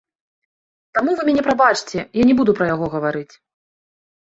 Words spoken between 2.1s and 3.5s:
я не буду пра яго гаварыць.